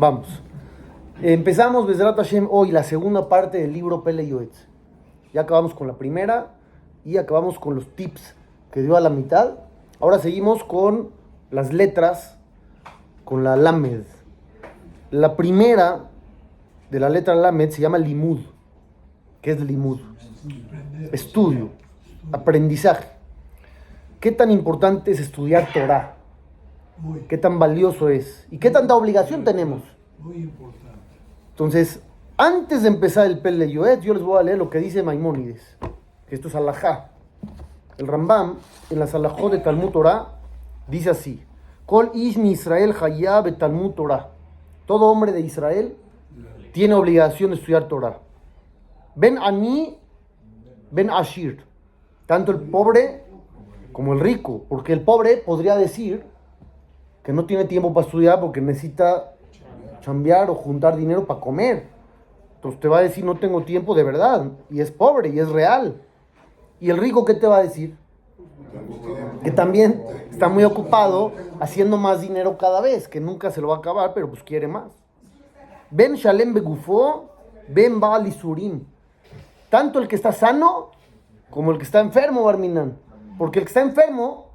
[0.00, 0.28] Vamos.
[1.20, 4.66] Empezamos, Besrat Hashem, hoy la segunda parte del libro Pele Yoetz.
[5.34, 6.54] Ya acabamos con la primera
[7.04, 8.34] y acabamos con los tips
[8.72, 9.58] que dio a la mitad.
[10.00, 11.10] Ahora seguimos con
[11.50, 12.38] las letras,
[13.26, 14.04] con la Lamed.
[15.10, 16.08] La primera
[16.90, 18.40] de la letra Lamed se llama Limud.
[19.42, 20.00] ¿Qué es Limud?
[21.12, 21.72] Estudio,
[22.32, 23.06] aprendizaje.
[24.18, 26.19] ¿Qué tan importante es estudiar Torah?
[27.28, 28.46] ¿Qué tan valioso es?
[28.50, 29.82] ¿Y qué tanta obligación tenemos?
[30.18, 30.98] Muy importante.
[31.50, 32.02] Entonces,
[32.36, 35.76] antes de empezar el Pele Yoet, yo les voy a leer lo que dice Maimónides,
[36.26, 37.10] que esto es alajá.
[37.98, 38.56] El Rambam,
[38.90, 40.38] en la Salahot de Talmud Torah,
[40.88, 41.42] dice así:
[41.86, 44.30] Kol Ishmi Israel Hayab Talmud Torah.
[44.86, 45.96] Todo hombre de Israel
[46.72, 48.20] tiene obligación de estudiar Torah.
[49.14, 49.98] Ven Ani,
[50.90, 51.64] ven Ashir.
[52.26, 53.24] Tanto el pobre
[53.92, 54.64] como el rico.
[54.68, 56.24] Porque el pobre podría decir
[57.22, 59.32] que no tiene tiempo para estudiar porque necesita
[60.00, 61.88] chambear o juntar dinero para comer.
[62.56, 64.46] Entonces te va a decir, no tengo tiempo de verdad.
[64.70, 66.00] Y es pobre y es real.
[66.80, 67.96] ¿Y el rico qué te va a decir?
[69.42, 73.76] Que también está muy ocupado haciendo más dinero cada vez, que nunca se lo va
[73.76, 74.92] a acabar, pero pues quiere más.
[75.90, 77.30] Ben Shalem Begufo,
[77.68, 78.84] Ben Baal Isurim.
[79.68, 80.90] Tanto el que está sano
[81.50, 82.96] como el que está enfermo, Barminan.
[83.38, 84.49] Porque el que está enfermo,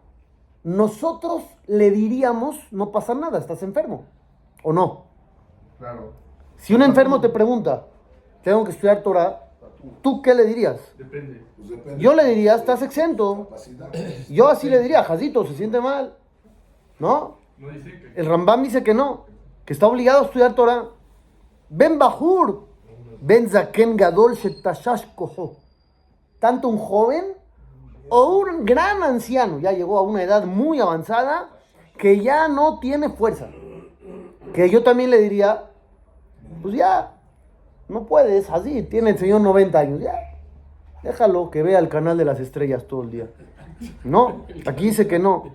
[0.66, 4.05] nosotros le diríamos, no pasa nada, estás enfermo.
[4.63, 5.05] ¿O no?
[5.77, 6.13] Claro.
[6.57, 7.85] Si un enfermo te pregunta,
[8.44, 9.44] tengo que estudiar Torah,
[10.02, 10.80] ¿tú qué le dirías?
[10.97, 11.45] Depende.
[11.55, 13.49] Pues depende Yo le diría, estás exento.
[14.30, 16.17] Yo así le diría, Jazito, se siente mal.
[16.97, 17.38] ¿No?
[17.59, 18.19] No dice que.
[18.19, 19.25] El Rambam dice que no,
[19.66, 20.85] que está obligado a estudiar Torah.
[21.69, 22.67] Ben Bahur,
[23.22, 25.05] Ben Zaken Gadol Shetashash.
[26.39, 27.35] Tanto un joven
[28.09, 31.49] o un gran anciano, ya llegó a una edad muy avanzada,
[31.97, 33.47] que ya no tiene fuerza.
[34.53, 35.65] Que yo también le diría,
[36.61, 37.13] pues ya,
[37.87, 40.13] no puedes, así, tiene el señor 90 años, ya.
[41.03, 43.27] Déjalo que vea el canal de las estrellas todo el día.
[44.03, 45.53] No, aquí dice que no.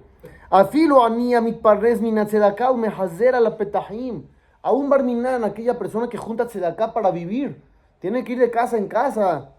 [0.50, 4.26] Afilo anía mi parres mi natzedaká me a la petahim.
[4.62, 7.62] A un barminan, aquella persona que junta tzedaká para vivir.
[8.00, 9.52] Tiene que ir de casa en casa.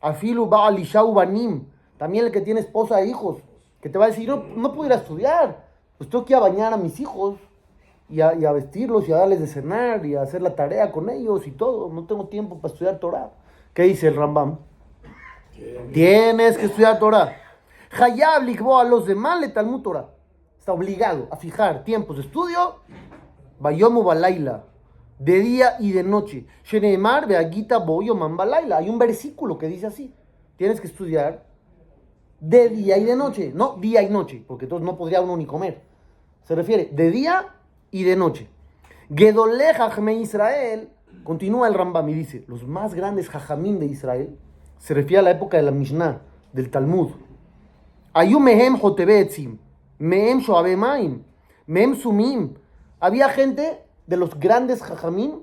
[0.00, 1.66] Afilu ba alishau banim.
[2.00, 3.42] También el que tiene esposa e hijos.
[3.82, 5.66] Que te va a decir, no, no puedo ir a estudiar.
[5.98, 7.36] Pues tengo que ir a bañar a mis hijos.
[8.08, 10.92] Y a, y a vestirlos y a darles de cenar y a hacer la tarea
[10.92, 11.90] con ellos y todo.
[11.90, 13.32] No tengo tiempo para estudiar Torah.
[13.74, 14.60] ¿Qué dice el Rambam?
[15.92, 17.36] Tienes que estudiar Torah.
[17.90, 18.44] Hayab
[18.78, 20.08] a los demás le Talmud Torah.
[20.58, 22.76] Está obligado a fijar tiempos de estudio.
[23.58, 24.64] Bayomu balaila.
[25.18, 26.46] De día y de noche.
[26.64, 28.78] Sheneemar beagita boyo balaila.
[28.78, 30.14] Hay un versículo que dice así.
[30.56, 31.49] Tienes que estudiar
[32.40, 33.52] de día y de noche.
[33.54, 35.82] No día y noche, porque entonces no podría uno ni comer.
[36.44, 37.54] Se refiere de día
[37.90, 38.48] y de noche.
[39.14, 40.88] Gedoleh Jajme Israel.
[41.24, 44.38] Continúa el Rambam y dice, los más grandes jajamín de Israel
[44.78, 47.10] se refiere a la época de la Mishnah, del Talmud.
[48.14, 49.58] Ayu mehem jotebetzim,
[49.98, 51.22] mehem shoabe maim,
[51.66, 52.54] mehem sumim.
[53.00, 55.42] Había gente de los grandes jajamín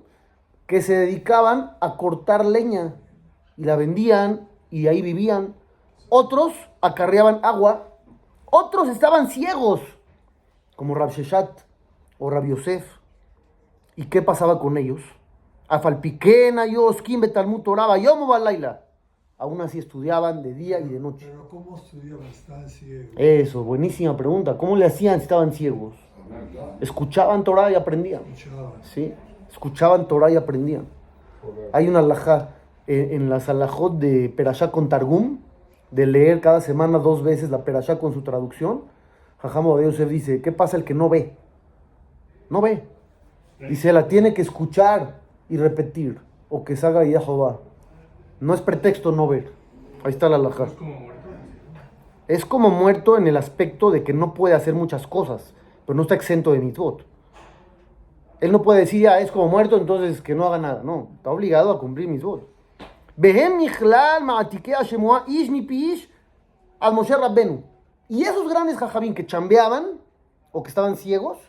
[0.65, 2.95] que se dedicaban a cortar leña
[3.55, 5.53] y la vendían y ahí vivían.
[6.09, 7.89] Otros acarreaban agua,
[8.45, 9.81] otros estaban ciegos,
[10.75, 11.49] como Rab Sheshat
[12.17, 12.85] o Rab Yosef.
[13.95, 15.01] ¿Y qué pasaba con ellos?
[15.67, 18.83] Afalpiquena, Yoskim, Betalmut, Toraba, Yomo Balaila.
[19.37, 21.27] Aún así estudiaban de día y de noche.
[21.29, 22.25] Pero ¿cómo estudiaban?
[22.25, 23.11] Estaban ciegos.
[23.17, 24.57] Eso, buenísima pregunta.
[24.57, 25.93] ¿Cómo le hacían si estaban ciegos?
[26.79, 28.21] Escuchaban Torah y aprendían.
[28.31, 28.71] Escuchaban.
[28.83, 29.13] ¿Sí?
[29.51, 30.87] Escuchaban Torah y aprendían.
[31.73, 32.55] Hay una alajá
[32.87, 35.39] en, en las alajot de Perashá con Targum,
[35.91, 38.83] de leer cada semana dos veces la Perashá con su traducción.
[39.39, 41.35] Jajamo de Yosef dice, ¿qué pasa el que no ve?
[42.49, 42.83] No ve.
[43.59, 47.59] Dice, la tiene que escuchar y repetir, o que salga y Jehová.
[48.39, 49.51] No es pretexto no ver.
[50.03, 50.65] Ahí está la alajá.
[50.65, 51.13] Es como muerto.
[52.27, 55.53] Es como muerto en el aspecto de que no puede hacer muchas cosas,
[55.85, 57.05] pero no está exento de mitzvot.
[58.39, 60.83] Él no puede decir, ah, es como muerto, entonces que no haga nada.
[60.83, 62.56] No, está obligado a cumplir mitzvot.
[66.79, 67.63] Al Moshe Rabbenu.
[68.07, 69.99] Y esos grandes jajabín que chambeaban
[70.51, 71.39] o que estaban ciegos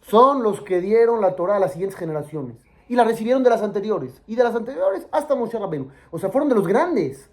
[0.00, 2.56] son los que dieron la Torah a las siguientes generaciones.
[2.88, 4.22] Y la recibieron de las anteriores.
[4.26, 5.90] Y de las anteriores hasta Moshe Rabbenu.
[6.10, 7.28] O sea, fueron de los grandes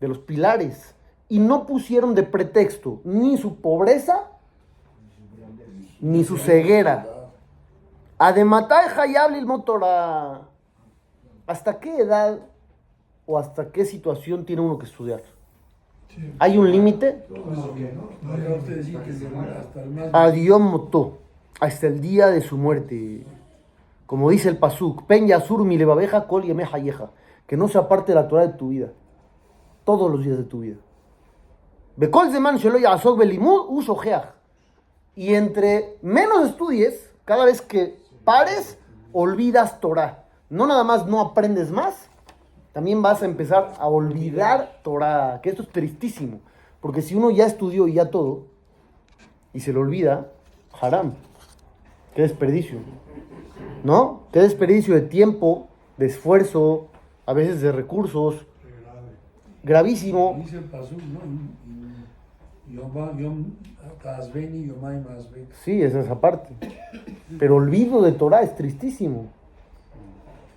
[0.00, 0.96] de los pilares
[1.28, 4.28] y no pusieron de pretexto ni su pobreza
[6.00, 7.06] ni su ceguera.
[8.18, 10.42] Adematai Hayab Torah.
[11.46, 12.40] ¿Hasta qué edad
[13.26, 15.22] o hasta qué situación tiene uno que estudiar?
[16.08, 16.34] Sí.
[16.38, 17.24] ¿Hay un límite?
[18.66, 20.08] Decía que hasta el más.
[20.12, 21.18] Adiós Motó,
[21.60, 23.24] hasta el día de su muerte.
[24.06, 27.10] Como dice el Pasuk, Pen Yasur mi levabeja kol yemeh hayeja",
[27.46, 28.92] que no se aparte de la Torah de tu vida,
[29.84, 30.76] todos los días de tu vida.
[31.96, 34.32] Bekol zeman ya'asok belimud u shojeach.
[35.14, 38.78] Y entre menos estudies, cada vez que pares,
[39.12, 40.24] olvidas Torah.
[40.48, 42.08] No nada más no aprendes más,
[42.72, 46.40] también vas a empezar a olvidar Torah, que esto es tristísimo.
[46.80, 48.46] Porque si uno ya estudió y ya todo,
[49.52, 50.28] y se lo olvida,
[50.80, 51.14] haram.
[52.14, 52.78] Qué desperdicio.
[53.84, 54.22] ¿No?
[54.32, 56.88] Qué desperdicio de tiempo, de esfuerzo,
[57.26, 58.46] a veces de recursos.
[59.62, 60.34] Gravísimo.
[65.62, 66.54] Sí, esa es esa parte.
[67.38, 69.26] Pero olvido de Torah es tristísimo.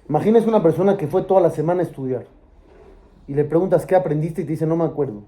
[0.08, 2.26] Imagínese una persona que fue toda la semana a estudiar
[3.28, 5.24] y le preguntas qué aprendiste y te dice no me acuerdo.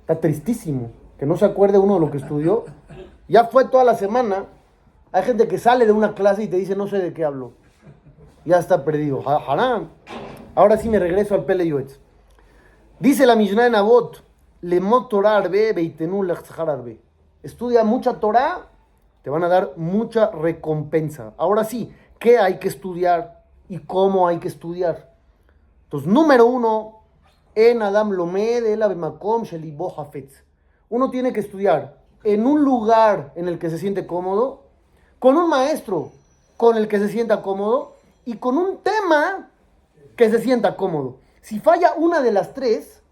[0.00, 2.64] Está tristísimo que no se acuerde uno de lo que estudió.
[3.28, 4.46] Ya fue toda la semana.
[5.12, 7.52] Hay gente que sale de una clase y te dice no sé de qué hablo.
[8.46, 9.22] Ya está perdido.
[10.54, 12.00] Ahora sí me regreso al Pele Yoetz.
[12.98, 14.22] Dice la Mishnah de Nabot,
[14.62, 15.42] Lemot Torah.
[17.42, 18.68] Estudia mucha Torah,
[19.22, 21.34] te van a dar mucha recompensa.
[21.36, 23.39] Ahora sí, ¿qué hay que estudiar
[23.70, 25.14] y cómo hay que estudiar?
[25.84, 27.04] Entonces, número uno,
[27.54, 30.44] en Adam Lomed el Abemakom Shelibo Hafetz.
[30.88, 34.64] Uno tiene que estudiar en un lugar en el que se siente cómodo,
[35.20, 36.10] con un maestro
[36.56, 37.94] con el que se sienta cómodo
[38.24, 39.50] y con un tema
[40.16, 41.20] que se sienta cómodo.
[41.40, 43.02] Si falla una de las tres,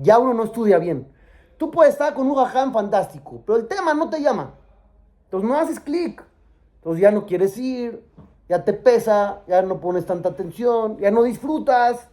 [0.00, 1.12] ya uno no estudia bien.
[1.58, 4.54] Tú puedes estar con un jajam fantástico, pero el tema no te llama.
[5.24, 6.24] Entonces no haces clic.
[6.76, 8.02] Entonces ya no quieres ir,
[8.48, 12.08] ya te pesa, ya no pones tanta atención, ya no disfrutas.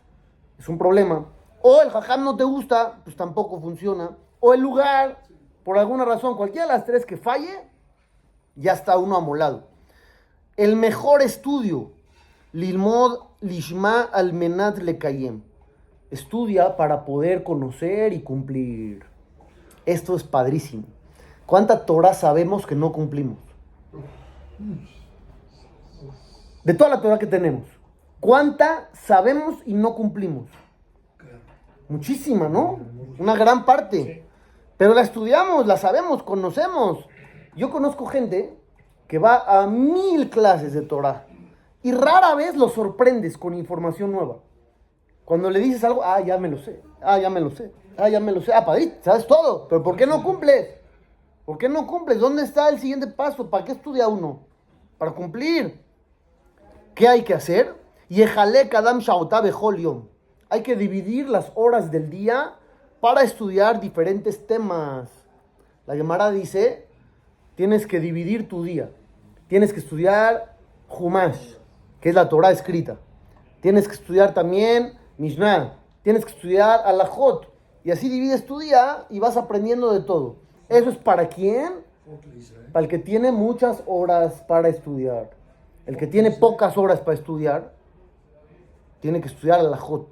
[0.58, 1.26] Es un problema.
[1.62, 4.12] O el jajam no te gusta, pues tampoco funciona.
[4.40, 5.22] O el lugar,
[5.64, 7.68] por alguna razón, cualquiera de las tres que falle,
[8.56, 9.68] ya está uno amolado.
[10.58, 11.92] El mejor estudio,
[12.54, 15.42] Lilmod Lishma Almenat Lekayem.
[16.10, 19.06] Estudia para poder conocer y cumplir.
[19.86, 20.84] Esto es padrísimo.
[21.46, 23.40] ¿Cuánta Torah sabemos que no cumplimos?
[26.64, 27.68] De toda la Torah que tenemos.
[28.20, 30.50] ¿Cuánta sabemos y no cumplimos?
[31.90, 32.80] Muchísima, ¿no?
[33.18, 34.24] Una gran parte.
[34.78, 37.06] Pero la estudiamos, la sabemos, conocemos.
[37.56, 38.58] Yo conozco gente
[39.08, 41.26] que va a mil clases de Torah
[41.84, 44.38] y rara vez lo sorprendes con información nueva.
[45.26, 48.10] Cuando le dices algo, ah, ya me lo sé, ah, ya me lo sé, ah,
[48.10, 50.70] ya me lo sé, ah, padre, sabes todo, pero ¿por qué no cumples?
[51.46, 52.20] ¿Por qué no cumples?
[52.20, 53.50] ¿Dónde está el siguiente paso?
[53.50, 54.42] ¿Para qué estudia uno?
[54.98, 55.81] Para cumplir.
[56.96, 57.76] ¿Qué hay que hacer?
[60.50, 62.56] Hay que dividir las horas del día
[63.00, 65.10] para estudiar diferentes temas.
[65.88, 66.88] La Gemara dice,
[67.56, 68.92] tienes que dividir tu día.
[69.48, 70.58] Tienes que estudiar
[70.90, 71.56] Humash,
[72.02, 72.98] que es la Torah escrita.
[73.62, 75.78] Tienes que estudiar también Mishnah.
[76.04, 77.48] Tienes que estudiar Alajot.
[77.84, 80.36] Y así divides tu día y vas aprendiendo de todo.
[80.68, 81.72] ¿Eso es para quién?
[82.74, 85.30] Para el que tiene muchas horas para estudiar.
[85.86, 87.74] El que tiene pocas horas para estudiar,
[89.00, 90.08] tiene que estudiar Alajot.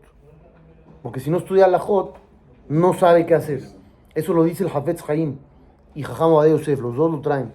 [1.04, 2.16] Porque si no estudia Alajot,
[2.68, 3.62] no sabe qué hacer.
[4.16, 5.38] Eso lo dice el Hafetz Haim
[5.94, 7.54] y Jajam Yosef, los dos lo traen.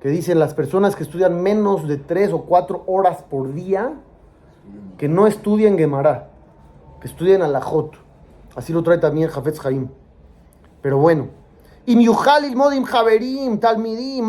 [0.00, 3.94] Que dicen las personas que estudian menos de tres o cuatro horas por día,
[4.98, 6.30] que no estudien Gemara,
[7.00, 7.96] que estudien Alajot.
[8.56, 9.88] Así lo trae también Hafetz Haim.
[10.82, 11.28] Pero bueno.
[11.86, 14.24] Im yuchal ilmodim javerim, talmidim,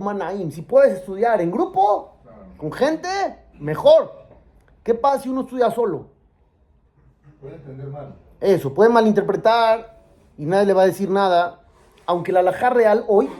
[0.00, 0.50] manaim.
[0.50, 2.13] Si puedes estudiar en grupo,
[2.56, 3.08] con gente,
[3.58, 4.12] mejor.
[4.82, 6.08] ¿Qué pasa si uno estudia solo?
[7.40, 8.14] Puede entender mal.
[8.40, 10.00] Eso, puede malinterpretar
[10.36, 11.62] y nadie le va a decir nada.
[12.06, 13.30] Aunque la alajá real hoy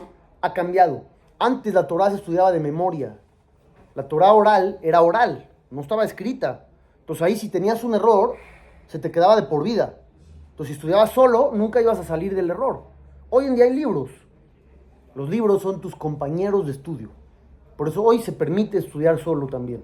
[0.41, 1.03] ha cambiado.
[1.37, 3.19] Antes la Torah se estudiaba de memoria.
[3.93, 6.65] La Torah oral era oral, no estaba escrita.
[7.01, 8.35] Entonces ahí si tenías un error,
[8.87, 9.99] se te quedaba de por vida.
[10.51, 12.83] Entonces si estudiabas solo, nunca ibas a salir del error.
[13.29, 14.09] Hoy en día hay libros.
[15.13, 17.09] Los libros son tus compañeros de estudio.
[17.77, 19.83] Por eso hoy se permite estudiar solo también.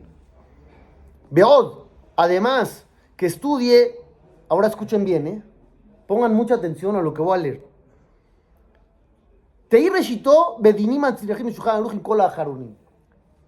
[1.29, 1.79] Veod,
[2.15, 2.85] además,
[3.17, 3.99] que estudie,
[4.49, 5.43] ahora escuchen bien, ¿eh?
[6.07, 7.71] pongan mucha atención a lo que voy a leer.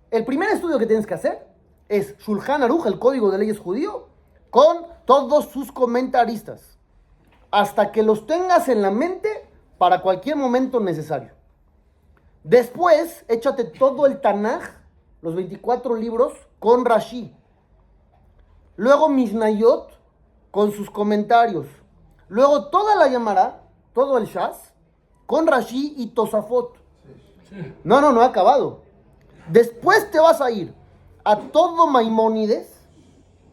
[0.09, 1.45] El primer estudio que tienes que hacer
[1.89, 4.07] es Shulchan Aruch, el código de leyes judío,
[4.49, 6.77] con todos sus comentaristas,
[7.51, 11.33] hasta que los tengas en la mente para cualquier momento necesario.
[12.43, 14.63] Después, échate todo el Tanaj,
[15.21, 17.33] los 24 libros, con Rashi.
[18.75, 19.89] Luego Mishnayot,
[20.51, 21.65] con sus comentarios.
[22.27, 23.61] Luego toda la Yamara,
[23.93, 24.73] todo el Shas,
[25.25, 26.75] con Rashi y Tosafot.
[27.83, 28.81] No, no, no ha acabado.
[29.47, 30.73] Después te vas a ir
[31.23, 32.73] a todo Maimónides,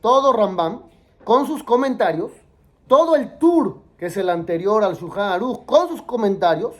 [0.00, 0.82] todo Rambam,
[1.24, 2.32] con sus comentarios,
[2.88, 6.74] todo el tour, que es el anterior al Shulchan Aruch, con sus comentarios,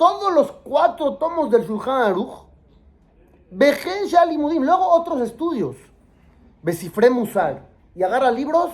[0.00, 2.46] todos los cuatro tomos del Shulchan Aruch,
[3.50, 5.76] Bejen Shalimudim, luego otros estudios,
[6.62, 8.70] Besifre Musar, y agarra libros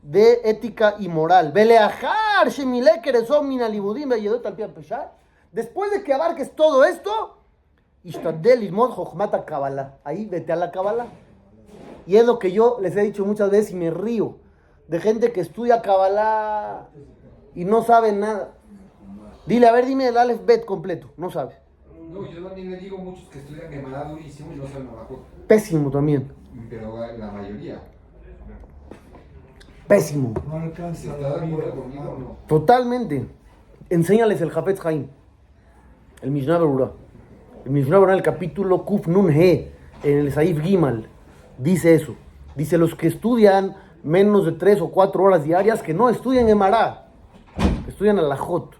[0.00, 1.50] de ética y moral.
[1.50, 3.02] Beleajar, Shemile
[3.42, 5.12] Minalibudim, Beyedot al Peshar.
[5.50, 7.38] Después de que abarques todo esto,
[8.04, 9.98] Ishtadel Ilmod Jochmata Kabbalah.
[10.04, 11.08] Ahí vete a la Kabbalah.
[12.06, 14.36] Y es lo que yo les he dicho muchas veces y me río
[14.86, 16.86] de gente que estudia Kabbalah
[17.56, 18.52] y no sabe nada.
[19.46, 21.10] Dile, a ver, dime el Aleph Bet completo.
[21.16, 21.54] No sabe.
[22.10, 25.20] No, yo también le digo a muchos que estudian Gemara durísimo y no saben Barajot.
[25.46, 26.32] Pésimo también.
[26.68, 27.80] Pero la mayoría.
[29.86, 30.34] Pésimo.
[30.46, 32.36] No alcanza ¿Está la de acuerdo conmigo o no?
[32.46, 33.26] Totalmente.
[33.88, 35.08] Enséñales el Jafetz Haim.
[36.22, 36.92] El Mishnah Berurah.
[37.64, 41.08] El Mishnah Berurah, el capítulo Kuf Nun He, en el Saif Gimal,
[41.58, 42.14] dice eso.
[42.56, 47.08] Dice los que estudian menos de tres o cuatro horas diarias, que no estudien Gemara,
[47.84, 48.79] que estudian Alajot,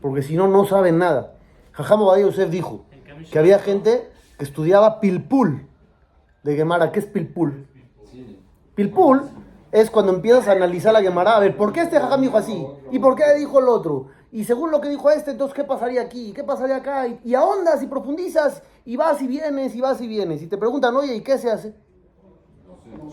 [0.00, 1.34] porque si no, no saben nada.
[1.72, 2.84] Jajam Obadiah Yosef dijo
[3.30, 5.66] que había gente que estudiaba Pilpul
[6.42, 6.92] de Gemara.
[6.92, 7.66] ¿Qué es Pilpul?
[8.74, 9.22] Pilpul
[9.72, 12.66] es cuando empiezas a analizar la Gemara, a ver, ¿por qué este jajam dijo así?
[12.90, 14.08] ¿Y por qué dijo el otro?
[14.32, 16.32] Y según lo que dijo este, entonces, ¿qué pasaría aquí?
[16.32, 17.06] ¿Qué pasaría acá?
[17.06, 20.42] Y, y ahondas y profundizas, y vas y vienes, y vas y vienes.
[20.42, 21.74] Y te preguntan, oye, ¿y qué se hace?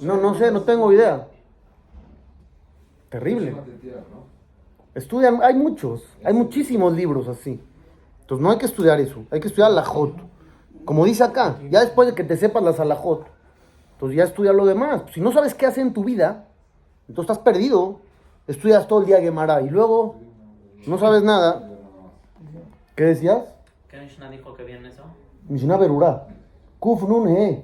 [0.02, 1.28] No, no sé, no tengo idea.
[3.10, 3.56] Terrible.
[4.98, 7.62] Estudian, hay muchos, hay muchísimos libros así.
[8.22, 10.16] Entonces no hay que estudiar eso, hay que estudiar la Jot.
[10.86, 13.28] Como dice acá, ya después de que te sepas las alajot,
[13.92, 15.04] entonces ya estudia lo demás.
[15.14, 16.48] Si no sabes qué hacer en tu vida,
[17.08, 18.00] entonces estás perdido.
[18.48, 20.16] Estudias todo el día Gemara y luego
[20.88, 21.70] no sabes nada.
[22.96, 23.44] ¿Qué decías?
[23.90, 25.04] ¿Qué Mishnah dijo que viene eso?
[25.48, 26.28] Mishnah Berurah.
[26.80, 27.64] Kuf Nun He.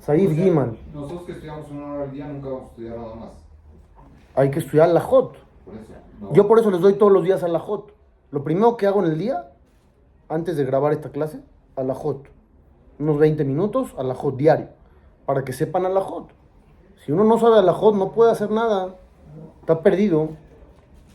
[0.00, 0.76] Saif Gimal.
[0.92, 3.30] Nosotros que estudiamos una hora al día nunca vamos a estudiar nada más.
[4.34, 5.36] Hay que estudiar la Jot.
[5.64, 6.07] Por eso.
[6.20, 6.32] No.
[6.32, 7.92] Yo por eso les doy todos los días a la Jot.
[8.30, 9.50] Lo primero que hago en el día,
[10.28, 11.40] antes de grabar esta clase,
[11.76, 12.28] a la Jot.
[12.98, 14.68] Unos 20 minutos a la Jot diario.
[15.26, 16.30] Para que sepan a la Jot.
[17.04, 18.96] Si uno no sabe a la Jot, no puede hacer nada.
[19.60, 20.30] Está perdido.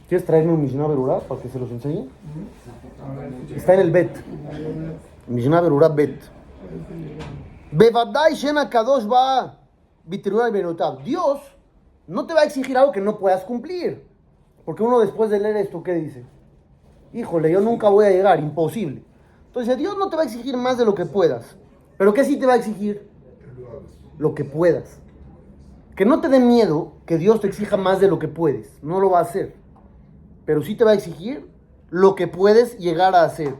[0.08, 2.08] ¿Quieres traerme un Mishnah Berurah para que se los enseñe?
[3.56, 4.16] Está en el Bet.
[5.28, 6.22] Mishnah Berurah Bet.
[7.72, 9.60] Bevadai Shena Kadosh va.
[11.04, 11.40] Dios
[12.08, 14.06] no te va a exigir algo que no puedas cumplir.
[14.66, 16.26] Porque uno después de leer esto, ¿qué dice?
[17.14, 19.04] Híjole, yo nunca voy a llegar, imposible.
[19.48, 21.56] Entonces Dios no te va a exigir más de lo que puedas.
[21.98, 23.08] Pero ¿qué sí te va a exigir?
[24.18, 25.00] Lo que puedas.
[25.96, 28.82] Que no te dé miedo que Dios te exija más de lo que puedes.
[28.82, 29.56] No lo va a hacer.
[30.46, 31.48] Pero sí te va a exigir
[31.92, 33.56] lo que puedes llegar a hacer.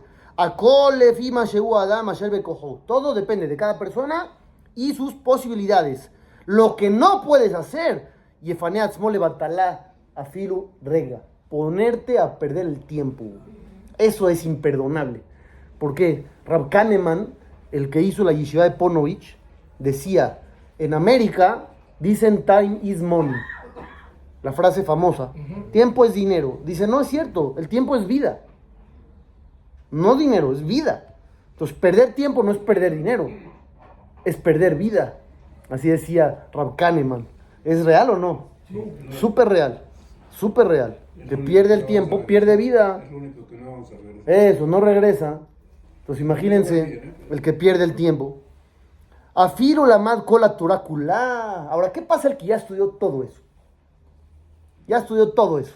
[2.88, 4.32] Todo depende de cada persona
[4.74, 6.10] y sus posibilidades.
[6.46, 9.20] Lo que no puedes hacer, yefaneat smole
[10.16, 11.22] batalá afilu rega.
[11.50, 13.26] Ponerte a perder el tiempo.
[13.98, 15.22] Eso es imperdonable.
[15.78, 16.26] ¿Por qué?
[16.46, 17.34] Rab Kahneman,
[17.72, 19.38] el que hizo la yeshiva de Ponovich,
[19.80, 20.40] decía,
[20.80, 21.68] en América
[22.00, 23.36] dicen time is money.
[24.42, 25.32] La frase famosa.
[25.72, 26.60] Tiempo es dinero.
[26.66, 28.42] Dice, no es cierto, el tiempo es vida.
[29.92, 31.16] No dinero, es vida.
[31.52, 33.30] Entonces, perder tiempo no es perder dinero,
[34.26, 35.20] es perder vida.
[35.70, 37.28] Así decía Rab Kahneman.
[37.64, 38.48] ¿Es real o no?
[39.20, 39.84] Súper real,
[40.34, 41.00] súper real.
[41.30, 43.02] Que pierde el tiempo, pierde vida.
[43.04, 44.24] Es lo único que no vamos a ver.
[44.26, 45.40] Eso, no regresa.
[46.02, 48.40] Entonces imagínense el que pierde el tiempo.
[49.36, 51.68] Afiro la mad cola turaculá.
[51.70, 53.42] Ahora, ¿qué pasa el que ya estudió todo eso?
[54.88, 55.76] Ya estudió todo eso.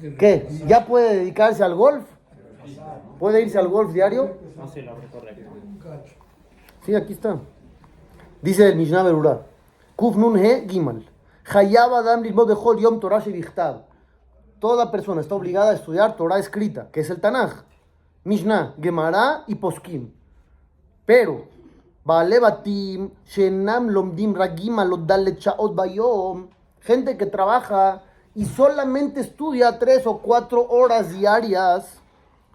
[0.00, 0.48] Que ¿Qué?
[0.66, 2.04] ¿Ya puede dedicarse al golf?
[3.18, 4.36] ¿Puede irse al golf diario?
[4.56, 5.50] No lo correcto.
[6.84, 7.38] Sí, aquí está.
[8.40, 9.42] Dice el Mishnah Berurah.
[9.96, 11.09] Kuf nun he gimal.
[11.50, 13.82] Hayab adam lilmod bechol yom Torah shebichtav.
[14.60, 17.64] Toda persona está obligada a estudiar Torah escrita, que es el Tanaj.
[18.22, 20.12] Mishnah, Gemara y Poskim.
[21.04, 21.48] Pero,
[22.04, 26.50] Baalebatim, Shenam lomdim ragim alodal chaot bayom.
[26.82, 32.00] Gente que trabaja y solamente estudia tres o cuatro horas diarias.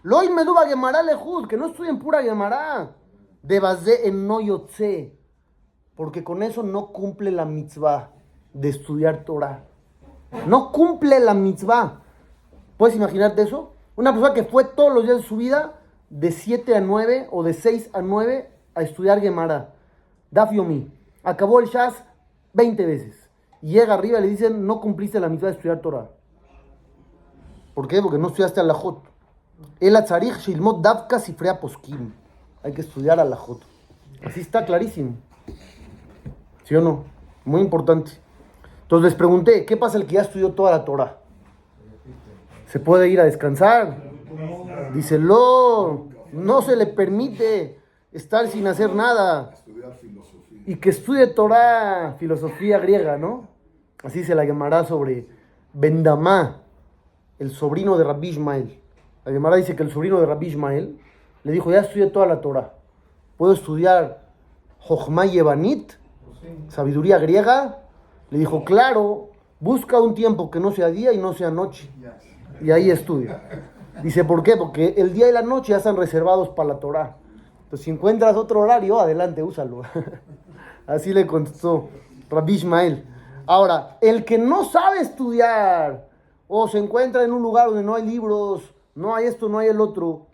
[0.03, 2.95] Loy meduba Gemara lejud, que no estudien pura Gemara.
[3.43, 5.19] De base en no yotze.
[5.95, 8.14] Porque con eso no cumple la mitzvah
[8.55, 9.65] de estudiar Torah.
[10.47, 11.99] No cumple la mitzvah.
[12.77, 13.73] ¿Puedes imaginarte eso?
[13.95, 17.43] Una persona que fue todos los días de su vida de 7 a 9 o
[17.43, 19.73] de 6 a 9 a estudiar Gemara.
[20.31, 20.91] Daf Yomi.
[21.23, 22.03] Acabó el Shas
[22.53, 23.29] 20 veces.
[23.61, 26.09] Y llega arriba y le dicen, no cumpliste la mitzvah de estudiar Torah.
[27.73, 28.01] ¿Por qué?
[28.01, 29.03] Porque no estudiaste Alajot.
[29.79, 32.13] El Atzarich Shilmot Davka Sifrea Poskim.
[32.63, 33.61] Hay que estudiar Alajot.
[34.23, 35.15] Así está clarísimo.
[36.63, 37.03] ¿Sí o no?
[37.43, 38.24] Muy importante.
[38.85, 41.17] Entonces les pregunté, ¿qué pasa el que ya estudió toda la Torah?
[42.67, 43.97] ¿Se puede ir a descansar?
[44.93, 47.79] Dice, no, no se le permite
[48.11, 49.55] estar sin hacer nada.
[50.67, 53.47] Y que estudie Torah, filosofía griega, ¿no?
[54.03, 55.27] Así se la llamará sobre
[55.73, 56.61] Bendamá,
[57.39, 58.79] el sobrino de Rabbi Ismael.
[59.25, 60.99] La Gemara dice que el sobrino de Rabbi Ismael
[61.43, 62.73] le dijo, ya estudié toda la Torah.
[63.35, 64.29] ¿Puedo estudiar
[64.77, 65.93] Jochma Yevanit,
[66.67, 67.79] sabiduría griega?
[68.29, 69.29] Le dijo, claro,
[69.59, 71.89] busca un tiempo que no sea día y no sea noche.
[72.61, 73.41] Y ahí estudia.
[74.03, 74.57] Dice, ¿por qué?
[74.57, 77.15] Porque el día y la noche ya están reservados para la Torah.
[77.63, 79.81] Entonces, si encuentras otro horario, adelante, úsalo.
[80.87, 81.89] Así le contestó
[82.29, 83.05] Rabbi Ismael.
[83.47, 86.07] Ahora, el que no sabe estudiar
[86.47, 89.69] o se encuentra en un lugar donde no hay libros, no hay esto, no hay
[89.69, 90.27] el otro,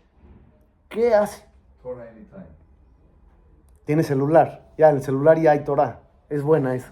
[0.90, 1.44] ¿qué hace?
[1.82, 2.46] Torah anytime.
[3.86, 4.70] Tiene celular.
[4.78, 6.02] Ya, en el celular ya hay Torah.
[6.30, 6.92] Es buena esa.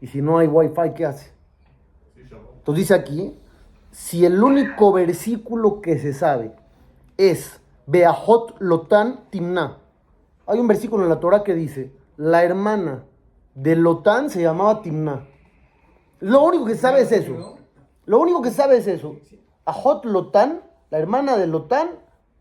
[0.00, 1.32] Y si no hay wifi, ¿qué hace?
[2.16, 3.38] Entonces dice aquí,
[3.90, 6.52] si el único versículo que se sabe
[7.16, 9.78] es Beahot Lotan Timna.
[10.46, 13.04] Hay un versículo en la Torah que dice, la hermana
[13.54, 15.26] de Lotán se llamaba Timna.
[16.20, 17.58] Lo único que sabe es eso.
[18.06, 19.16] Lo único que sabe es eso.
[19.64, 21.90] Ahot Lotán, la hermana de Lotán,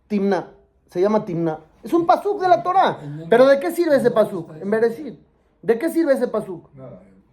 [0.08, 0.52] Timna.
[0.88, 1.60] Se llama Timna.
[1.84, 3.00] Es un pasuk de la Torah.
[3.30, 4.52] Pero ¿de qué sirve ese pasuk?
[4.62, 5.20] En Bereshit.
[5.62, 6.70] ¿De qué sirve ese pasuk?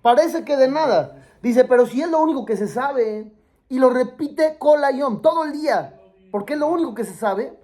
[0.06, 1.16] Parece que de nada.
[1.42, 3.32] Dice, pero si es lo único que se sabe
[3.68, 5.98] y lo repite colayón todo el día,
[6.30, 7.58] porque es lo único que se sabe,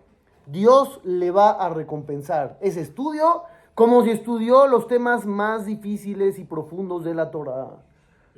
[0.46, 3.44] Dios le va a recompensar ese estudio
[3.76, 7.76] como si estudió los temas más difíciles y profundos de la Torah.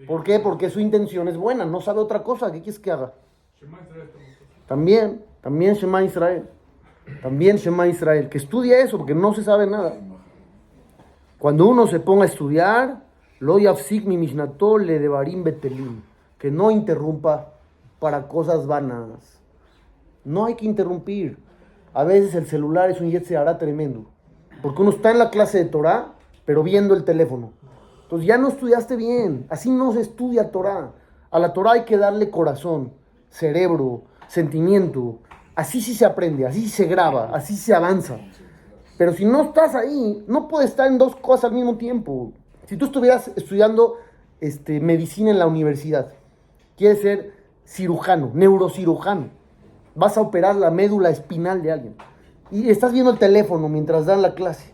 [0.06, 0.38] ¿Por qué?
[0.38, 2.52] Porque su intención es buena, no sabe otra cosa.
[2.52, 3.14] ¿Qué quieres que haga?
[4.66, 6.46] También, también Shema Israel.
[7.22, 8.28] También Shema Israel.
[8.28, 9.96] Que estudie eso porque no se sabe nada.
[11.38, 13.04] Cuando uno se ponga a estudiar,
[13.40, 16.02] lo yafsik mi mishnato le devarim betelim.
[16.38, 17.52] Que no interrumpa
[17.98, 19.40] para cosas vanas.
[20.24, 21.38] No hay que interrumpir.
[21.92, 24.06] A veces el celular es un hará tremendo.
[24.62, 26.12] Porque uno está en la clase de Torah,
[26.44, 27.52] pero viendo el teléfono.
[28.02, 29.46] Entonces ya no estudiaste bien.
[29.48, 30.92] Así no se estudia Torah.
[31.30, 32.92] A la Torah hay que darle corazón,
[33.28, 35.18] cerebro, sentimiento.
[35.54, 38.18] Así sí se aprende, así se graba, así se avanza.
[38.96, 42.32] Pero si no estás ahí, no puedes estar en dos cosas al mismo tiempo.
[42.66, 43.96] Si tú estuvieras estudiando
[44.40, 46.12] este, medicina en la universidad,
[46.76, 47.34] quieres ser
[47.66, 49.28] cirujano, neurocirujano,
[49.94, 51.96] vas a operar la médula espinal de alguien
[52.50, 54.72] y estás viendo el teléfono mientras dan la clase.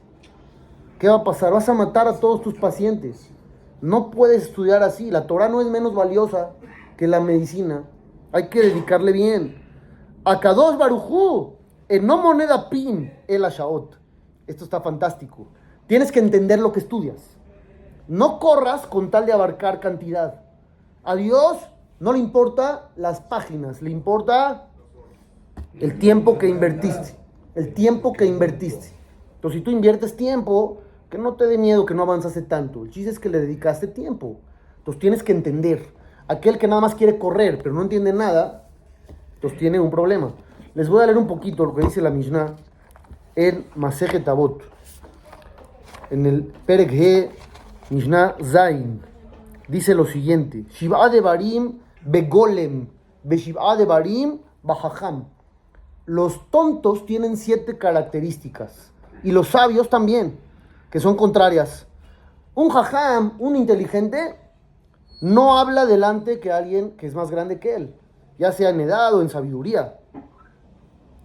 [0.98, 1.52] ¿Qué va a pasar?
[1.52, 3.30] Vas a matar a todos tus pacientes.
[3.80, 5.10] No puedes estudiar así.
[5.10, 6.50] La Torah no es menos valiosa
[6.96, 7.84] que la medicina.
[8.32, 9.62] Hay que dedicarle bien.
[10.24, 11.54] Akadosh Barujú,
[11.88, 13.96] en no moneda pin, el ashaot.
[14.46, 15.48] Esto está fantástico.
[15.86, 17.39] Tienes que entender lo que estudias.
[18.10, 20.42] No corras con tal de abarcar cantidad.
[21.04, 21.58] A Dios
[22.00, 24.66] no le importa las páginas, le importa
[25.78, 27.14] el tiempo que invertiste.
[27.54, 28.88] El tiempo que invertiste.
[29.36, 32.82] Entonces, si tú inviertes tiempo, que no te dé miedo que no avanzaste tanto.
[32.82, 34.40] El chiste es que le dedicaste tiempo.
[34.78, 35.94] Entonces, tienes que entender.
[36.26, 38.66] Aquel que nada más quiere correr, pero no entiende nada,
[39.34, 40.32] entonces tiene un problema.
[40.74, 42.56] Les voy a leer un poquito lo que dice la Mishnah
[43.36, 44.62] en Masejet Tabot.
[46.10, 47.30] En el Perek He,
[47.90, 49.02] Mishnah Zain.
[49.66, 52.88] Dice lo siguiente: Shiv'a de Barim begolem,
[53.24, 55.24] be Shiv'a de Barim bajajam.
[56.06, 58.92] Los tontos tienen siete características
[59.24, 60.38] y los sabios también,
[60.88, 61.88] que son contrarias.
[62.54, 64.38] Un jajam, un inteligente,
[65.20, 67.94] no habla delante que alguien que es más grande que él,
[68.38, 69.98] ya sea en edad o en sabiduría.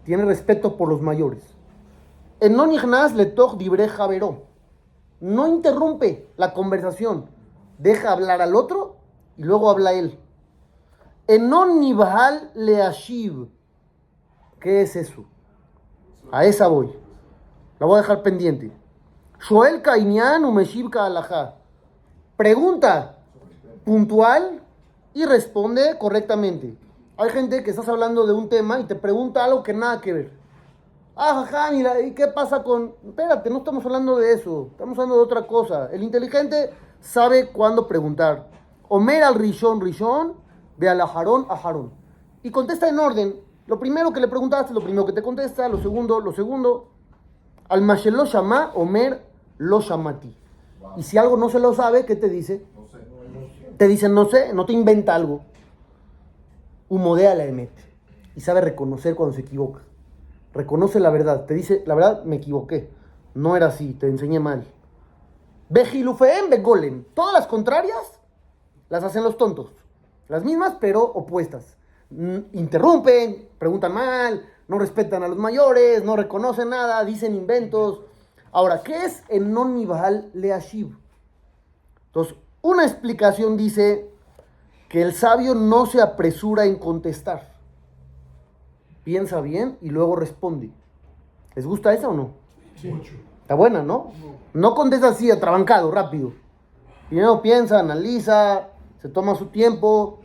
[0.04, 1.44] Tiene respeto por los mayores.
[2.40, 4.55] En non le javeró.
[5.20, 7.30] No interrumpe la conversación.
[7.78, 8.98] Deja hablar al otro
[9.38, 10.20] y luego habla él.
[11.28, 13.50] En non nibhal le ashiv.
[14.60, 15.26] ¿Qué es eso?
[16.32, 16.94] A esa voy.
[17.80, 18.72] La voy a dejar pendiente.
[19.40, 21.56] Shoel Kainian Umeshib Alajá.
[22.38, 23.18] Pregunta
[23.84, 24.62] puntual
[25.14, 26.78] y responde correctamente.
[27.18, 30.14] Hay gente que estás hablando de un tema y te pregunta algo que nada que
[30.14, 30.45] ver.
[31.18, 32.96] Ah, mira, ¿y qué pasa con...?
[33.08, 35.90] Espérate, no estamos hablando de eso, estamos hablando de otra cosa.
[35.94, 38.50] El inteligente sabe cuándo preguntar.
[38.90, 40.34] Omer al Rishon, Rishon,
[40.78, 41.92] ve al Ajarón, Ajarón.
[42.44, 43.36] Y contesta en orden.
[43.66, 46.90] Lo primero que le preguntaste, lo primero que te contesta, lo segundo, lo segundo.
[47.70, 49.26] Al Mashelo Shama, Omer
[49.58, 50.38] lo Shamati.
[50.98, 52.66] Y si algo no se lo sabe, ¿qué te dice?
[52.76, 52.98] No sé.
[53.78, 55.42] Te dice, no sé, no te inventa algo.
[56.90, 57.72] Humodea la emet.
[58.36, 59.82] Y sabe reconocer cuando se equivoca.
[60.56, 61.46] Reconoce la verdad.
[61.46, 62.90] Te dice, la verdad, me equivoqué.
[63.34, 64.66] No era así, te enseñé mal.
[65.70, 67.04] Bejilufeem begolem.
[67.14, 68.20] Todas las contrarias
[68.90, 69.74] las hacen los tontos.
[70.30, 71.76] Las mismas, pero opuestas.
[72.10, 78.02] Mm, Interrumpen, preguntan mal, no respetan a los mayores, no reconocen nada, dicen inventos.
[78.52, 80.96] Ahora, ¿qué es en non nibal leashiv?
[82.08, 84.10] Entonces, una explicación dice
[84.88, 87.55] que el sabio no se apresura en contestar.
[89.06, 90.72] Piensa bien y luego responde.
[91.56, 92.32] ¿Les gusta esa o no?
[93.42, 94.12] Está buena, ¿no?
[94.54, 96.34] No contesta así, atrabancado, rápido.
[97.08, 100.22] Primero piensa, analiza, se toma su tiempo.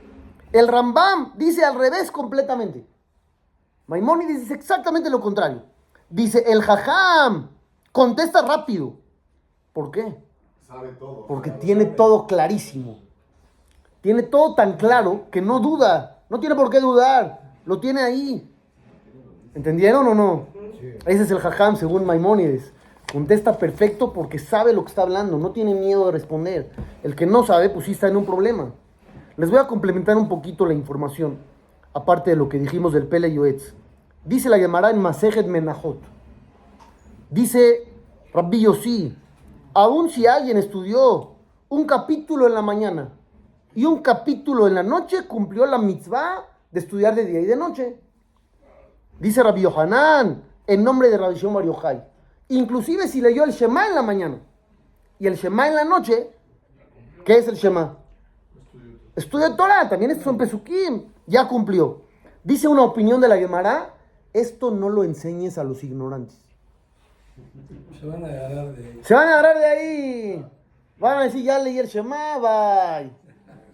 [0.50, 2.86] El Rambam dice al revés completamente.
[3.86, 5.62] Maimónides dice exactamente lo contrario.
[6.08, 7.50] Dice, el Jajam
[7.92, 8.94] contesta rápido.
[9.74, 10.16] ¿Por qué?
[10.66, 11.26] Sabe todo.
[11.26, 11.96] Porque sabe, tiene sabe.
[11.96, 12.98] todo clarísimo.
[14.00, 16.22] Tiene todo tan claro que no duda.
[16.30, 17.42] No tiene por qué dudar.
[17.66, 18.49] Lo tiene ahí.
[19.54, 20.46] ¿Entendieron o no?
[21.06, 22.72] Ese es el jajam según Maimónides.
[23.12, 25.38] Contesta perfecto porque sabe lo que está hablando.
[25.38, 26.70] No tiene miedo de responder.
[27.02, 28.72] El que no sabe, pues sí está en un problema.
[29.36, 31.38] Les voy a complementar un poquito la información.
[31.92, 33.74] Aparte de lo que dijimos del Pele Yoetz.
[34.24, 35.98] Dice la llamará en Masejet Menahot.
[37.30, 37.88] Dice
[38.32, 39.16] Rabbi Yossi,
[39.74, 41.32] aun si alguien estudió
[41.68, 43.12] un capítulo en la mañana
[43.74, 47.56] y un capítulo en la noche, cumplió la mitzvah de estudiar de día y de
[47.56, 48.00] noche.
[49.20, 52.02] Dice Rabbi Yohanan, en nombre de Rabbi Shimon Yochai.
[52.48, 54.40] Inclusive si leyó el Shema en la mañana
[55.18, 56.30] y el Shema en la noche,
[57.24, 57.98] ¿qué es el Shema?
[59.14, 62.02] Estudio Torah, también estos son pesukim, ya cumplió.
[62.42, 63.94] Dice una opinión de la Gemara,
[64.32, 66.38] esto no lo enseñes a los ignorantes.
[68.00, 69.00] Se van a agarrar de ahí.
[69.02, 70.46] Se van a agarrar de ahí.
[70.98, 73.12] Van a decir, ya leí el Shema, bye.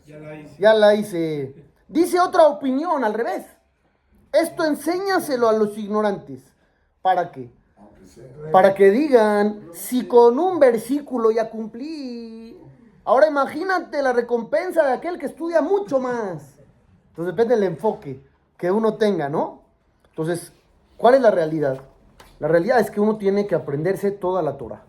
[0.04, 0.56] Ya la hice.
[0.58, 1.54] Ya la hice.
[1.86, 3.55] Dice otra opinión, al revés.
[4.42, 6.42] Esto enséñaselo a los ignorantes.
[7.00, 7.50] ¿Para qué?
[8.52, 12.60] Para que digan, si con un versículo ya cumplí.
[13.04, 16.58] Ahora imagínate la recompensa de aquel que estudia mucho más.
[17.10, 18.22] Entonces depende del enfoque
[18.58, 19.62] que uno tenga, ¿no?
[20.10, 20.52] Entonces,
[20.96, 21.80] ¿cuál es la realidad?
[22.38, 24.82] La realidad es que uno tiene que aprenderse toda la Torah.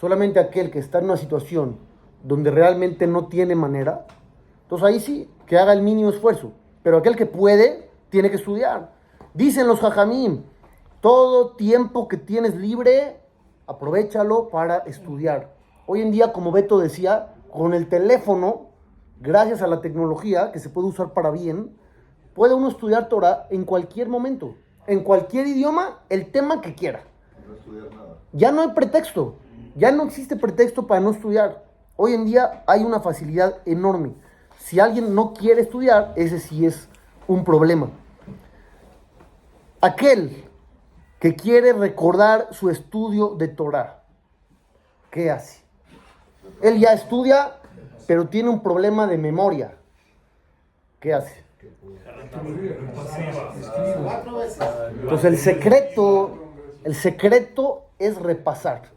[0.00, 1.78] Solamente aquel que está en una situación
[2.22, 4.06] donde realmente no tiene manera,
[4.62, 6.52] entonces ahí sí, que haga el mínimo esfuerzo.
[6.82, 8.92] Pero aquel que puede, tiene que estudiar.
[9.34, 10.42] Dicen los jajamim,
[11.00, 13.20] todo tiempo que tienes libre,
[13.66, 15.54] aprovechalo para estudiar.
[15.86, 18.66] Hoy en día, como Beto decía, con el teléfono,
[19.20, 21.76] gracias a la tecnología que se puede usar para bien,
[22.34, 24.54] puede uno estudiar Torah en cualquier momento,
[24.86, 27.02] en cualquier idioma, el tema que quiera.
[27.46, 28.16] No estudiar nada.
[28.32, 29.36] Ya no hay pretexto,
[29.76, 31.64] ya no existe pretexto para no estudiar.
[31.96, 34.14] Hoy en día hay una facilidad enorme.
[34.58, 36.87] Si alguien no quiere estudiar, ese sí es
[37.28, 37.90] un problema.
[39.80, 40.44] Aquel
[41.20, 44.02] que quiere recordar su estudio de Torah,
[45.10, 45.60] ¿qué hace?
[46.60, 47.60] Él ya estudia,
[48.06, 49.76] pero tiene un problema de memoria.
[50.98, 51.44] ¿Qué hace?
[55.02, 58.90] Entonces el secreto, el secreto es repasar,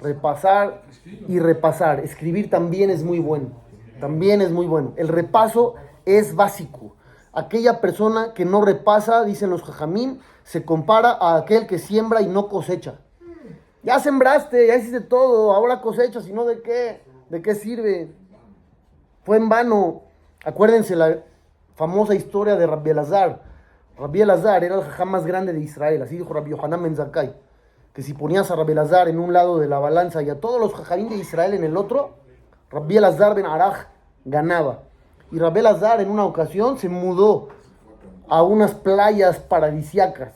[0.00, 0.82] repasar
[1.28, 2.00] y repasar.
[2.00, 3.48] Escribir también es muy bueno,
[4.00, 4.92] también es muy bueno.
[4.96, 6.94] El repaso es básico.
[7.32, 12.26] Aquella persona que no repasa, dicen los jajamín, se compara a aquel que siembra y
[12.26, 12.98] no cosecha.
[13.82, 18.12] Ya sembraste, ya hiciste todo, ahora cosechas, y no de qué, de qué sirve.
[19.24, 20.02] Fue en vano.
[20.44, 21.18] Acuérdense la
[21.76, 23.42] famosa historia de Rabbi Elazar.
[23.96, 27.34] Rabbi Elazar era el jajam más grande de Israel, así dijo Rabbi Yohanan Ben Zakkai,
[27.92, 30.60] que si ponías a Rabbi Elazar en un lado de la balanza y a todos
[30.60, 32.16] los jajamín de Israel en el otro,
[32.70, 33.86] Rabbi Elazar Ben Araj
[34.24, 34.89] ganaba.
[35.32, 37.48] Y Rabbi Elazar en una ocasión se mudó
[38.28, 40.32] a unas playas paradisiacas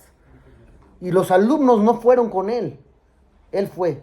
[1.00, 2.78] y los alumnos no fueron con él,
[3.52, 4.02] él fue.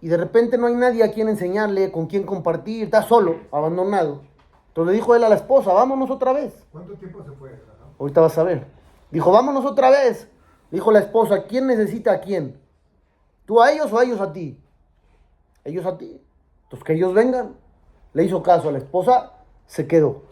[0.00, 4.22] Y de repente no hay nadie a quien enseñarle, con quien compartir, está solo, abandonado.
[4.68, 6.66] Entonces le dijo él a la esposa, vámonos otra vez.
[6.72, 7.50] ¿Cuánto tiempo se fue?
[7.50, 7.94] Jajam?
[7.98, 8.66] Ahorita vas a ver.
[9.10, 10.28] Dijo, vámonos otra vez.
[10.70, 12.60] Dijo la esposa, ¿quién necesita a quién?
[13.46, 14.60] ¿Tú a ellos o a ellos a ti?
[15.62, 16.20] Ellos a ti.
[16.64, 17.54] Entonces que ellos vengan.
[18.12, 19.32] Le hizo caso a la esposa,
[19.66, 20.22] se quedó.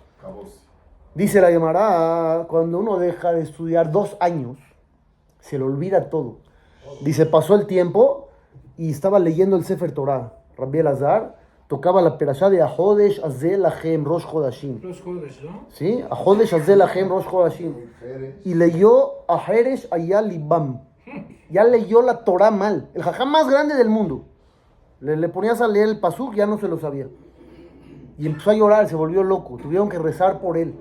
[1.15, 4.57] Dice la Gemara, cuando uno deja de estudiar dos años,
[5.41, 6.39] se le olvida todo.
[7.03, 8.29] Dice, pasó el tiempo
[8.77, 10.33] y estaba leyendo el Sefer Torah.
[10.57, 11.37] Rabbi Elazar
[11.69, 14.81] tocaba la perashá de Ahodesh Azel Lachem Rosh Chodashim.
[15.71, 16.03] ¿Sí?
[16.09, 17.75] Ahodesh Azel Lachem Rosh Chodashim.
[18.45, 20.83] Y leyó a Jerez Ayal Libam.
[21.51, 22.89] Ya leyó la Torah mal.
[22.95, 24.25] El jajam más grande del mundo.
[25.01, 27.09] Le, le ponías a leer el pasuk, ya no se lo sabía.
[28.19, 29.57] Y empezó a llorar, se volvió loco.
[29.57, 30.75] Tuvieron que rezar por él,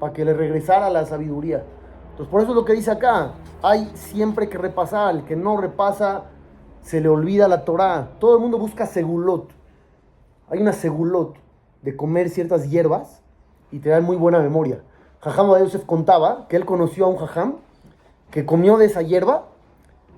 [0.00, 1.64] para que le regresara la sabiduría.
[2.10, 3.32] Entonces, por eso es lo que dice acá.
[3.62, 5.14] Hay siempre que repasar.
[5.14, 6.24] El que no repasa,
[6.82, 8.10] se le olvida la Torah.
[8.18, 9.50] Todo el mundo busca segulot.
[10.50, 11.36] hay una segulot
[11.82, 13.22] de comer ciertas hierbas
[13.70, 14.82] y te dan muy buena memoria.
[15.20, 17.56] Jajam Yosef contaba que él conoció a un jajam
[18.30, 19.48] que comió de esa hierba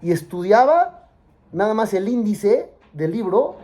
[0.03, 1.09] y estudiaba
[1.53, 3.57] nada más el índice del libro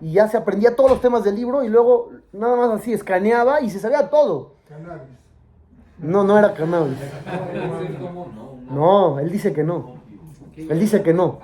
[0.00, 3.60] y ya se aprendía todos los temas del libro y luego nada más así escaneaba
[3.60, 4.54] y se sabía todo.
[4.68, 5.02] Cannabis.
[5.98, 6.96] No, no era cannabis.
[8.70, 9.96] No, él dice que no.
[10.56, 11.38] Él dice que no.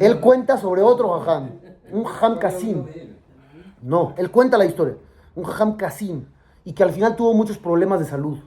[0.00, 1.50] Él cuenta sobre otro jajam,
[1.90, 2.86] un jajam Kasim.
[3.82, 4.94] No, él cuenta la historia.
[5.34, 6.24] Un jajam Kasim.
[6.64, 8.38] Y que al final tuvo muchos problemas de salud.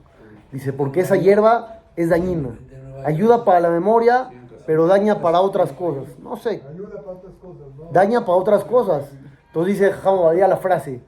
[0.50, 2.58] Dice, porque esa hierba es dañina.
[3.04, 4.30] Ayuda para la memoria,
[4.68, 6.18] pero daña para otras cosas.
[6.18, 7.88] No sé, Ayuda para otras cosas, ¿no?
[7.90, 9.10] daña para otras cosas.
[9.46, 11.00] Entonces dice Jajam Ovadia la frase,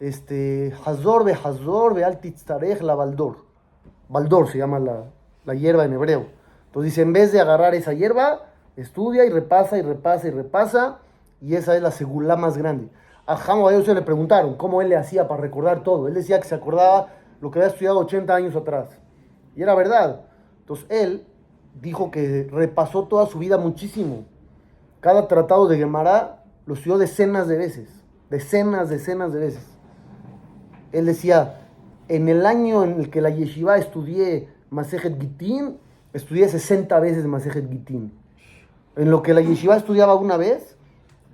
[0.00, 2.18] este, Hazor be Hazor be al
[2.80, 3.36] la baldor.
[4.08, 5.04] Baldor se llama la,
[5.44, 6.26] la hierba en hebreo.
[6.66, 10.98] Entonces dice, en vez de agarrar esa hierba, estudia y repasa y repasa y repasa,
[11.40, 12.88] y esa es la segulá más grande.
[13.26, 16.08] A Jajam Ovadia se le preguntaron cómo él le hacía para recordar todo.
[16.08, 18.88] Él decía que se acordaba lo que había estudiado 80 años atrás.
[19.54, 20.22] Y era verdad.
[20.62, 21.24] Entonces él
[21.80, 24.24] dijo que repasó toda su vida muchísimo.
[25.00, 27.88] Cada tratado de Gemara lo estudió decenas de veces.
[28.30, 29.64] Decenas, decenas de veces.
[30.92, 31.68] Él decía,
[32.08, 35.78] en el año en el que la yeshiva estudié Masejet Gitin,
[36.12, 38.12] estudié 60 veces Masejet Gitin.
[38.96, 40.76] En lo que la yeshiva estudiaba una vez,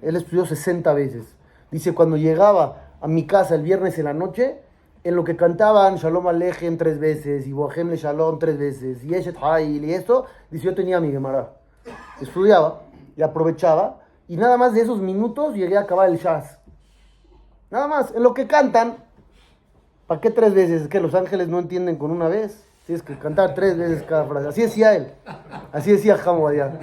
[0.03, 1.25] él estudió 60 veces.
[1.71, 4.59] Dice, cuando llegaba a mi casa el viernes en la noche,
[5.05, 9.15] en lo que cantaban Shalom Alejem tres veces, y Boahem Le Shalom tres veces, y
[9.15, 11.53] Eshet Hail y esto, dice, yo tenía mi Gemara.
[12.21, 12.81] Estudiaba
[13.15, 16.59] y aprovechaba, y nada más de esos minutos llegué a acabar el Shaz.
[17.71, 18.97] Nada más, en lo que cantan,
[20.07, 20.83] ¿para qué tres veces?
[20.83, 22.67] Es que los ángeles no entienden con una vez.
[22.87, 24.49] Tienes que cantar tres veces cada frase.
[24.49, 25.13] Así decía él.
[25.73, 26.79] Así decía Hamodia.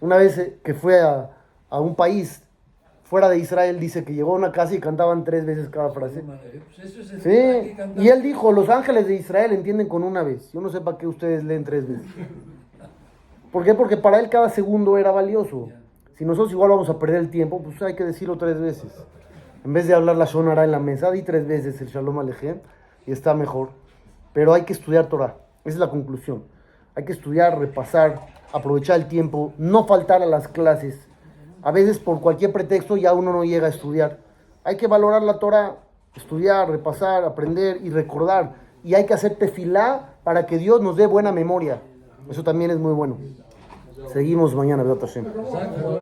[0.00, 2.42] Una vez eh, que fue a un país
[3.08, 6.22] fuera de Israel, dice que llegó a una casa y cantaban tres veces cada frase.
[6.22, 10.52] Pues eso es Sí, y él dijo, los ángeles de Israel entienden con una vez.
[10.52, 12.06] Yo no sé para qué ustedes leen tres veces.
[13.52, 13.74] ¿Por qué?
[13.74, 15.70] Porque para él cada segundo era valioso.
[16.18, 18.92] Si nosotros igual vamos a perder el tiempo, pues hay que decirlo tres veces.
[19.64, 22.58] En vez de hablar la Shonara en la mesa, di tres veces el Shalom Alejem
[23.06, 23.70] y está mejor.
[24.34, 25.36] Pero hay que estudiar Torah.
[25.64, 26.44] Esa es la conclusión.
[26.94, 28.20] Hay que estudiar, repasar,
[28.52, 31.07] aprovechar el tiempo, no faltar a las clases.
[31.62, 34.18] A veces por cualquier pretexto ya uno no llega a estudiar.
[34.64, 35.76] Hay que valorar la Torah,
[36.14, 38.54] estudiar, repasar, aprender y recordar.
[38.84, 41.80] Y hay que hacer tefilá para que Dios nos dé buena memoria.
[42.30, 43.18] Eso también es muy bueno.
[44.12, 44.82] Seguimos mañana.
[44.82, 45.96] Exacto.